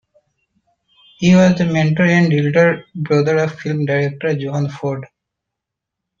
[1.19, 5.05] He was the mentor and elder brother of film director John Ford.